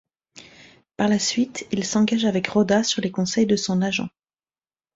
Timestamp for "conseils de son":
3.11-3.83